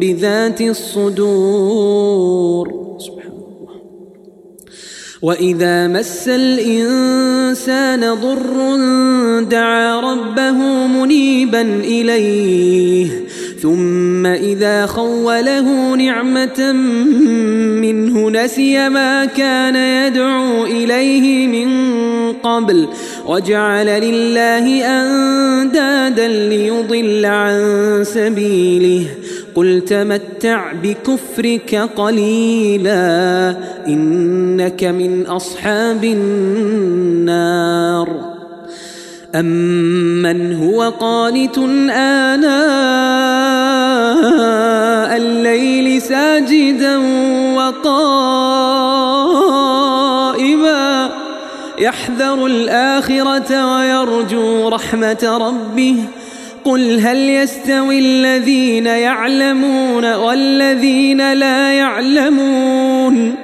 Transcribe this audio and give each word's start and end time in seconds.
بذات 0.00 0.60
الصدور. 0.60 2.14
واذا 5.24 5.88
مس 5.88 6.28
الانسان 6.28 8.14
ضر 8.14 8.76
دعا 9.40 10.00
ربه 10.00 10.86
منيبا 10.86 11.60
اليه 11.62 13.24
ثم 13.62 14.26
اذا 14.26 14.86
خوله 14.86 15.94
نعمه 15.94 16.72
منه 17.80 18.30
نسي 18.30 18.88
ما 18.88 19.24
كان 19.24 19.76
يدعو 19.76 20.64
اليه 20.64 21.46
من 21.46 21.68
قبل 22.32 22.88
وجعل 23.26 23.86
لله 23.86 24.84
اندادا 24.86 26.03
ليضل 26.18 27.26
عن 27.26 28.00
سبيله. 28.04 29.06
قل 29.54 29.80
تمتع 29.80 30.72
بكفرك 30.82 31.74
قليلا 31.96 33.56
إنك 33.86 34.84
من 34.84 35.26
أصحاب 35.26 36.04
النار. 36.04 37.54
أمن 39.34 40.54
هو 40.56 40.82
قانت 40.82 41.58
آناء 41.90 42.54
الليل 45.16 46.02
ساجدا 46.02 46.96
وقائما 47.56 47.84
يحذر 51.78 52.46
الآخرة 52.46 53.76
ويرجو 53.76 54.68
رحمة 54.68 55.38
ربه. 55.40 55.96
قل 56.64 57.00
هل 57.00 57.16
يستوي 57.16 57.98
الذين 57.98 58.86
يعلمون 58.86 60.14
والذين 60.14 61.32
لا 61.32 61.74
يعلمون؟ 61.74 63.34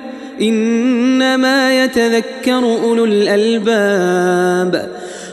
إنما 0.41 1.85
يتذكر 1.85 2.65
أولو 2.85 3.05
الألباب. 3.05 4.91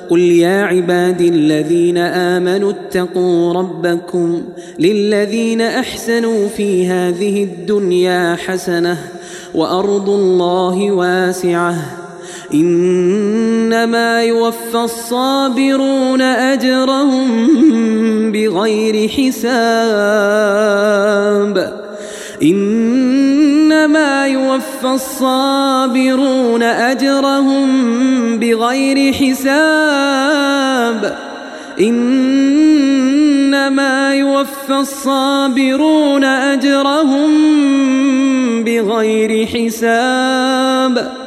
قل 0.09 0.19
يا 0.19 0.63
عبادي 0.63 1.29
الذين 1.29 1.97
آمنوا 1.97 2.71
اتقوا 2.71 3.53
ربكم 3.53 4.41
للذين 4.79 5.61
أحسنوا 5.61 6.47
في 6.47 6.87
هذه 6.87 7.43
الدنيا 7.43 8.37
حسنة 8.47 8.97
وأرض 9.55 10.09
الله 10.09 10.91
واسعة. 10.91 12.06
إنما 12.53 14.23
يوفى 14.23 14.77
الصابرون 14.77 16.21
أجرهم 16.21 17.27
بغير 18.31 19.09
حساب. 19.09 19.47
إنما 22.43 24.27
يوفى 24.27 24.87
الصابرون 24.87 26.63
أجرهم 26.63 27.67
بغير 28.39 29.13
حساب. 29.13 30.47
إنما 31.79 32.55
يوفى 34.15 34.73
الصابرون 34.79 36.23
أجرهم 36.23 37.29
بغير 38.63 39.45
حساب. 39.45 41.26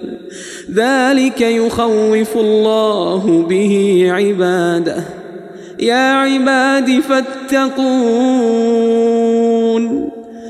ذلك 0.73 1.41
يخوف 1.41 2.37
الله 2.37 3.45
به 3.49 4.05
عباده. 4.09 5.03
يا 5.79 6.13
عباد 6.13 6.99
فاتقون. 6.99 7.71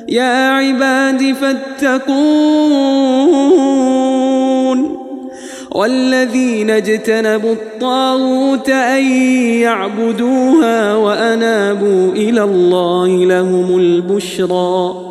يا 0.09 0.49
عباد 0.49 1.35
فاتقون. 1.41 2.21
والذين 5.71 6.69
اجتنبوا 6.69 7.53
الطاغوت 7.53 8.69
أن 8.69 9.03
يعبدوها 9.61 10.95
وأنابوا 10.95 12.11
إلى 12.11 12.43
الله 12.43 13.07
لهم 13.07 13.77
البشرى. 13.77 15.10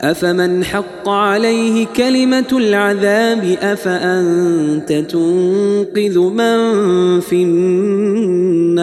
أفمن 0.00 0.64
حق 0.64 1.08
عليه 1.08 1.86
كلمة 1.86 2.46
العذاب 2.52 3.56
أفأنت 3.62 4.92
تنقذ 4.92 6.18
من 6.18 7.20
في 7.20 7.42
النار؟ 7.42 8.80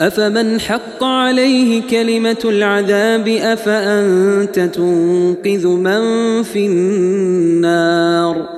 أفمن 0.00 0.60
حق 0.60 1.04
عليه 1.04 1.82
كلمة 1.90 2.38
العذاب 2.44 3.28
أفأنت 3.28 4.60
تنقذ 4.60 5.66
من 5.66 6.02
في 6.42 6.66
النار؟ 6.66 8.57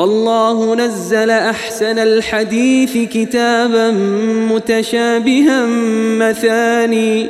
الله 0.00 0.74
نزل 0.74 1.30
أحسن 1.30 1.98
الحديث 1.98 2.98
كتابا 3.12 3.90
متشابها 4.50 5.66
مثاني 6.18 7.26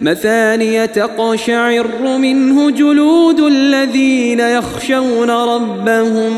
مثانية 0.00 0.86
تقشعر 0.86 1.86
منه 2.18 2.70
جلود 2.70 3.40
الذين 3.40 4.40
يخشون 4.40 5.30
ربهم 5.30 6.32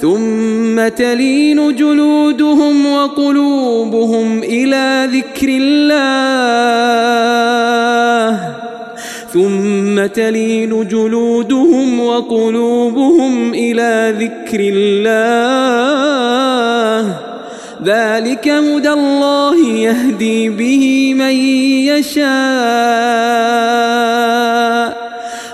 ثم 0.00 0.88
تلين 0.88 1.76
جلودهم 1.76 2.86
وقلوبهم 2.86 4.42
إلى 4.42 5.08
ذكر 5.12 5.48
الله. 5.48 6.80
ثم 9.32 10.06
تلين 10.06 10.88
جلودهم 10.88 12.00
وقلوبهم 12.00 13.54
إلى 13.54 14.14
ذكر 14.18 14.60
الله. 14.74 15.10
ذلك 17.84 18.48
هدى 18.48 18.90
الله 18.90 19.68
يهدي 19.76 20.48
به 20.48 21.14
من 21.14 21.34
يشاء. 21.86 22.30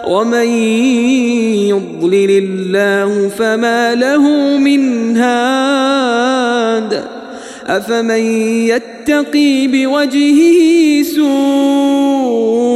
ومن 0.08 0.48
يضلل 1.68 2.30
الله 2.30 3.28
فما 3.28 3.94
له 3.94 4.28
من 4.58 5.16
هاد. 5.16 7.04
أفمن 7.66 8.24
يتقي 8.66 9.66
بوجهه 9.66 11.02
سوء 11.02 12.75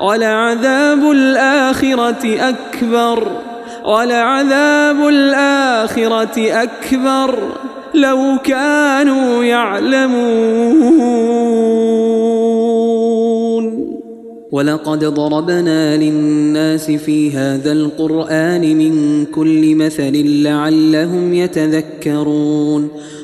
ولعذاب 0.00 1.10
الآخرة 1.10 2.38
أكبر 2.48 3.28
ولعذاب 3.84 5.08
الآخرة 5.08 6.62
أكبر. 6.62 7.38
لو 7.94 8.38
كانوا 8.44 9.44
يعلمون. 9.44 10.14
ولقد 14.52 15.04
ضربنا 15.04 15.96
للناس 15.96 16.90
في 16.90 17.30
هذا 17.30 17.72
القرآن 17.72 18.76
من 18.76 19.24
كل 19.24 19.74
مثل 19.74 20.42
لعلهم 20.42 21.34
يتذكرون. 21.34 22.88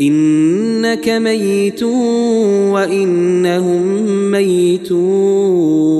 إنك 0.00 1.08
ميت 1.08 1.82
وإنهم 2.72 3.82
ميتون. 4.30 5.90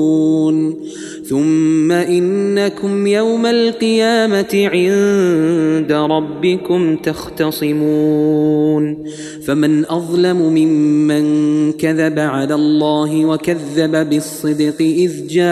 ثم 1.25 1.91
إنكم 1.91 3.07
يوم 3.07 3.45
القيامة 3.45 4.47
عند 4.53 5.91
ربكم 5.91 6.95
تختصمون. 6.95 8.97
فمن 9.45 9.85
أظلم 9.85 10.37
ممن 10.37 11.71
كذب 11.71 12.19
على 12.19 12.55
الله 12.55 13.25
وكذب 13.25 14.09
بالصدق 14.09 14.81
إذ 14.81 15.27
جاءه. 15.27 15.51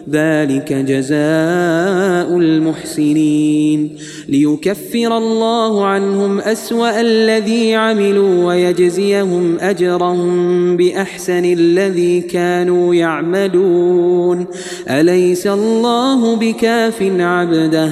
ذلك 0.09 0.73
جزاء 0.73 2.37
المحسنين. 2.37 3.97
ليكفر 4.29 5.17
الله 5.17 5.85
عنهم 5.85 6.39
أسوأ 6.39 7.01
الذي 7.01 7.75
عملوا 7.75 8.45
ويجزيهم 8.45 9.59
أجرهم 9.59 10.77
بأحسن 10.77 11.45
الذي 11.45 12.21
كانوا 12.21 12.95
يعملون. 12.95 14.45
أليس 14.89 15.47
الله 15.47 16.35
بكاف 16.35 17.01
عبده؟ 17.01 17.91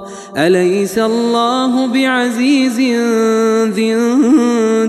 أليس 0.37 0.99
الله 0.99 1.87
بعزيز 1.87 2.79
ذي 3.73 3.93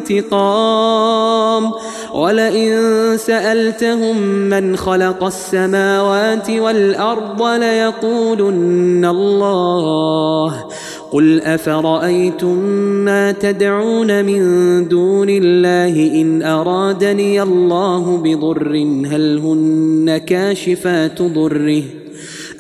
انتقام؟ 0.05 1.71
ولئن 2.15 2.73
سألتهم 3.17 4.17
من 4.27 4.77
خلق 4.77 5.25
السماوات 5.25 6.51
والأرض 6.51 7.43
ليقولن 7.43 9.05
الله. 9.05 10.65
قل 11.13 11.41
أفرأيتم 11.41 12.59
ما 13.05 13.33
تدعون 13.33 14.25
من 14.25 14.43
دون 14.89 15.29
الله 15.31 16.21
إن 16.21 16.43
أرادني 16.43 17.43
الله 17.43 18.17
بضر 18.25 18.77
هل 19.07 19.39
هن 19.39 20.19
كاشفات 20.27 21.23
ضره؟ 21.23 22.02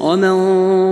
ومن 0.00 0.36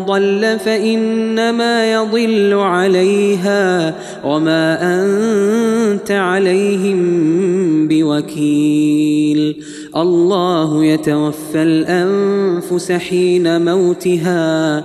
ضل 0.05 0.59
فإنما 0.65 1.93
يضل 1.93 2.55
عليها 2.55 3.95
وما 4.25 4.79
أنت 4.83 6.11
عليهم 6.11 6.99
بوكيل. 7.89 9.63
الله 9.97 10.85
يتوفى 10.85 11.63
الأنفس 11.63 12.93
حين 12.93 13.65
موتها 13.65 14.85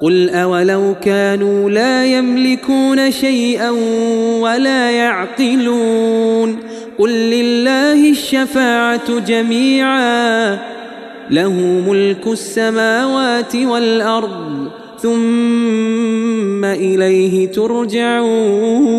قل 0.00 0.30
أولو 0.30 0.94
كانوا 1.02 1.70
لا 1.70 2.06
يملكون 2.06 3.10
شيئا 3.10 3.70
ولا 4.40 4.90
يعقلون 4.90 6.58
قل 6.98 7.10
لله 7.10 8.10
الشفاعة 8.10 9.18
جميعا 9.18 10.58
له 11.30 11.52
ملك 11.88 12.26
السماوات 12.26 13.56
والأرض 13.56 14.68
ثم 14.98 16.64
إليه 16.64 17.48
ترجعون 17.52 18.96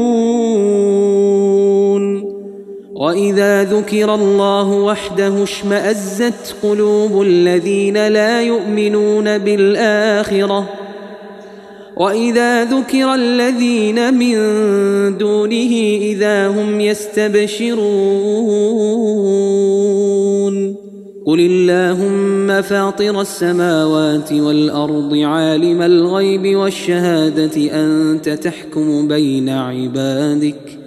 وإذا 2.97 3.63
ذكر 3.63 4.15
الله 4.15 4.71
وحده 4.71 5.43
اشمأزت 5.43 6.55
قلوب 6.63 7.21
الذين 7.21 8.07
لا 8.07 8.41
يؤمنون 8.41 9.37
بالآخرة 9.37 10.69
وإذا 11.97 12.63
ذكر 12.63 13.15
الذين 13.15 14.13
من 14.13 14.37
دونه 15.17 15.73
إذا 16.01 16.47
هم 16.47 16.81
يستبشرون 16.81 17.87
قل 21.25 21.39
اللهم 21.39 22.61
فاطر 22.61 23.21
السماوات 23.21 24.33
والأرض 24.33 25.13
عالم 25.15 25.81
الغيب 25.81 26.57
والشهادة 26.57 27.81
أنت 27.81 28.29
تحكم 28.29 29.07
بين 29.07 29.49
عبادك 29.49 30.86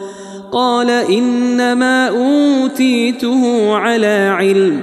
قال 0.51 0.89
إنما 0.89 2.07
أوتيته 2.07 3.73
على 3.75 4.35
علم 4.37 4.81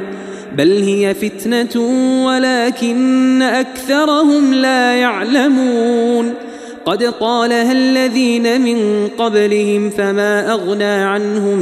بل 0.57 0.83
هي 0.83 1.15
فتنة 1.15 1.81
ولكن 2.27 3.43
أكثرهم 3.43 4.55
لا 4.55 4.95
يعلمون. 4.95 6.35
قد 6.85 7.03
قالها 7.03 7.73
الذين 7.73 8.61
من 8.61 9.09
قبلهم 9.19 9.91
فما 9.91 10.53
أغنى 10.53 10.85
عنهم 10.85 11.59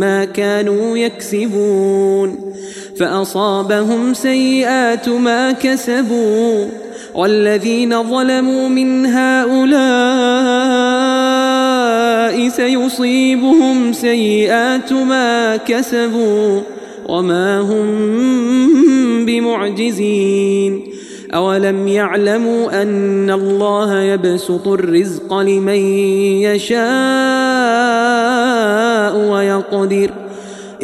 ما 0.00 0.24
كانوا 0.24 0.98
يكسبون. 0.98 2.52
فأصابهم 2.98 4.14
سيئات 4.14 5.08
ما 5.08 5.52
كسبوا 5.52 6.66
والذين 7.14 8.02
ظلموا 8.02 8.68
من 8.68 9.06
هؤلاء 9.06 10.85
سيصيبهم 12.48 13.92
سيئات 13.92 14.92
ما 14.92 15.56
كسبوا 15.56 16.60
وما 17.08 17.60
هم 17.60 19.26
بمعجزين 19.26 20.82
أولم 21.34 21.88
يعلموا 21.88 22.82
أن 22.82 23.30
الله 23.30 24.00
يبسط 24.00 24.68
الرزق 24.68 25.34
لمن 25.34 25.80
يشاء 26.42 26.76
ويقدر 29.30 30.10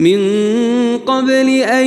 من 0.00 0.18
قبل 1.06 1.48
أن 1.48 1.86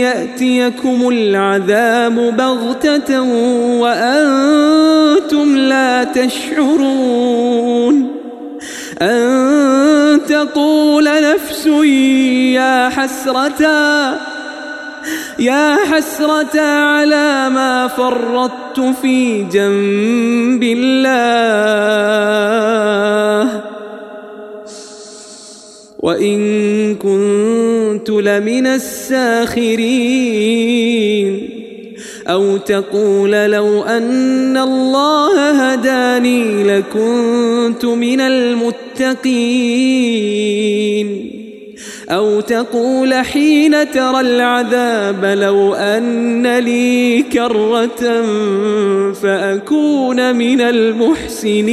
يأتيكم 0.00 1.08
العذاب 1.08 2.36
بغتة 2.36 3.22
وأنتم 3.80 5.56
لا 5.56 6.04
تشعرون 6.04 8.08
أن 9.02 10.20
تقول 10.28 11.04
نفس 11.04 11.66
يا 12.56 12.88
حسرتا 12.88 14.20
يا 15.38 15.76
حسرة 15.92 16.60
على 16.60 17.50
ما 17.50 17.88
فرطت 17.88 18.80
في 19.02 19.42
جنب 19.42 20.62
الله. 20.62 21.12
وإن 26.02 26.94
كنت 26.94 28.10
لمن 28.10 28.66
الساخرين. 28.66 30.02
أو 32.28 32.56
تقول 32.56 33.30
لو 33.30 33.82
أن 33.82 34.56
الله 34.56 35.50
هداني 35.50 36.64
لكنت 36.64 37.84
من 37.84 38.20
المتقين. 38.20 39.22
أو 42.10 42.40
تقول 42.40 43.14
حين 43.14 43.90
ترى 43.90 44.20
العذاب 44.20 45.24
لو 45.24 45.74
أن 45.74 46.58
لي 46.58 47.22
كرة 47.32 48.22
فأكون 49.12 50.36
من 50.36 50.60
المحسنين. 50.60 51.72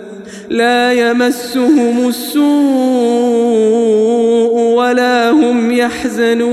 لا 0.51 0.93
يمسهم 0.93 2.07
السوء 2.07 2.43
ولا 4.75 5.31
هم 5.31 5.71
يحزنون. 5.71 6.51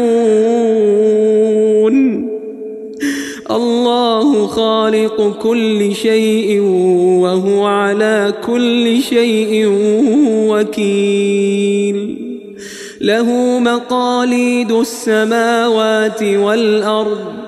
الله 3.50 4.46
خالق 4.46 5.38
كل 5.42 5.94
شيء 5.94 6.60
وهو 7.22 7.66
على 7.66 8.34
كل 8.46 9.02
شيء 9.02 9.66
وكيل. 10.48 12.18
له 13.00 13.58
مقاليد 13.58 14.72
السماوات 14.72 16.22
والأرض. 16.22 17.47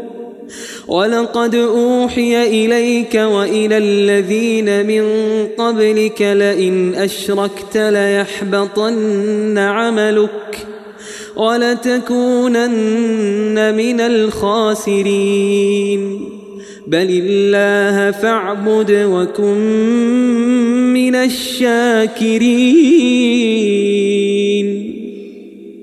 ولقد 0.91 1.55
أوحي 1.55 2.65
إليك 2.65 3.15
وإلى 3.15 3.77
الذين 3.77 4.87
من 4.87 5.03
قبلك 5.57 6.21
لئن 6.21 6.95
أشركت 6.95 7.77
ليحبطن 7.77 9.57
عملك 9.57 10.67
ولتكونن 11.35 12.55
من 13.75 14.01
الخاسرين 14.01 15.51
بل 16.87 17.21
الله 17.23 18.11
فاعبد 18.11 18.91
وكن 18.91 19.57
من 20.93 21.15
الشاكرين 21.15 22.51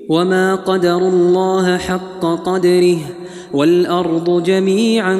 وما 0.09 0.55
قدر 0.55 0.97
الله 0.97 1.77
حق 1.77 2.25
قدره 2.45 3.18
والأرض 3.53 4.43
جميعا 4.43 5.17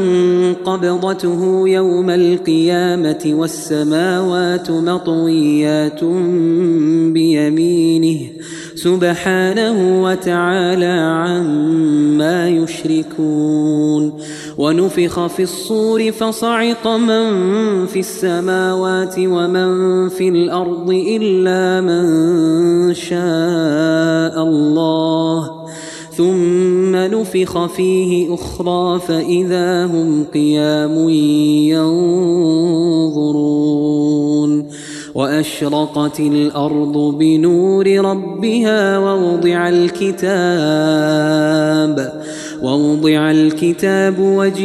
قبضته 0.65 1.68
يوم 1.68 2.10
القيامة 2.10 3.24
والسماوات 3.26 4.72
مطويات 4.72 6.04
بيمينه 7.13 8.20
سبحانه 8.76 10.04
وتعالى 10.04 11.00
عما 11.26 12.50
يشركون. 12.50 14.13
ونفخ 14.58 15.28
في 15.28 15.44
الصور 15.44 16.12
فصعق 16.12 16.88
من 16.88 17.30
في 17.86 18.00
السماوات 18.00 19.15
ومن 19.20 20.10
في 20.10 20.30
الأرض 20.30 20.89
إلا 20.89 21.82
من 21.82 22.94
شاء 22.94 24.44
الله. 24.44 25.59
ثم 26.19 26.95
نفخ 26.95 27.65
فيه 27.65 28.34
أخرى 28.34 28.99
فإذا 28.99 29.86
هم 29.86 30.23
قيام 30.34 31.10
ينظرون 33.10 33.39
وأشرقت 35.15 36.19
الأرض 36.19 37.15
بنور 37.17 37.88
ربها 37.88 38.97
ووضع 38.97 39.69
الكتاب 39.69 40.29
ووضع 42.63 43.32
الكتاب 43.32 44.19
وجيء 44.19 44.63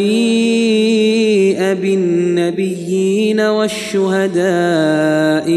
بالنبيين 1.58 3.40
والشهداء 3.40 4.42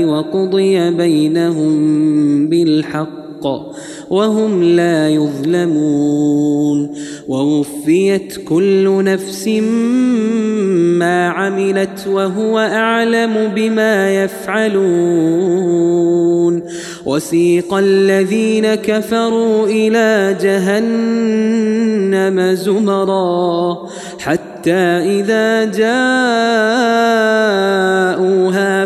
وقضي 0.06 0.92
بينهم 0.92 1.78
بالحق 2.50 3.18
وهم 4.10 4.64
لا 4.64 5.10
يظلمون 5.10 6.94
ووفيت 7.28 8.38
كل 8.46 9.04
نفس 9.04 9.48
ما 10.98 11.28
عملت 11.28 12.08
وهو 12.08 12.60
أعلم 12.60 13.52
بما 13.56 14.24
يفعلون 14.24 15.88
وسيق 17.06 17.74
الذين 17.74 18.76
كفروا 18.76 19.68
إلى 19.68 20.38
جهنم 20.42 21.58
زمرا 22.54 23.88
حتى 24.28 24.72
إذا 25.22 25.66
جاءوها 25.66 25.88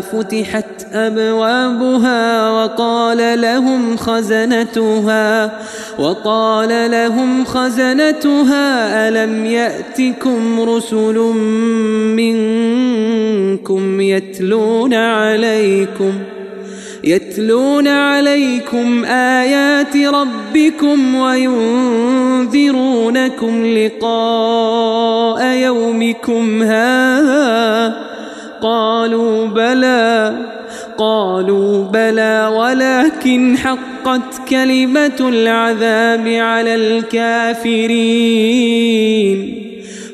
فتحت 0.00 0.86
أبوابها 0.92 2.50
وقال 2.50 3.40
لهم 3.40 3.96
خزنتها 3.96 5.58
وقال 5.98 6.90
لهم 6.90 7.44
خزنتها 7.44 9.08
ألم 9.08 9.46
يأتكم 9.46 10.60
رسل 10.60 11.18
منكم 12.16 14.00
يتلون 14.00 14.94
عليكم؟ 14.94 16.12
يتلون 17.04 17.88
عليكم 17.88 19.04
آيات 19.04 19.96
ربكم 19.96 21.14
وينذرونكم 21.14 22.46
لقاء 23.66 25.44
يومكم 25.44 26.62
هذا. 26.62 27.96
قالوا 28.62 29.46
بلى 29.46 30.36
قالوا 30.98 31.84
بلى 31.84 32.50
ولكن 32.56 33.56
حقت 33.58 34.48
كلمة 34.48 35.20
العذاب 35.20 36.28
على 36.28 36.74
الكافرين. 36.74 38.02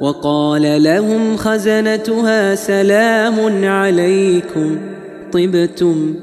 وقال 0.00 0.82
لهم 0.82 1.36
خزنتها 1.36 2.54
سلام 2.54 3.64
عليكم 3.64 4.76
طبتم. 5.32 6.14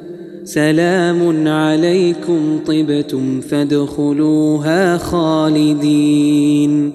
سلام 0.44 1.48
عليكم 1.48 2.60
طبتم. 2.68 3.42
فادخلوها 3.42 4.98
خالدين. 4.98 6.92